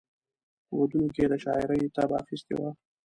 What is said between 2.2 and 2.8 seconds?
اخیستې وه.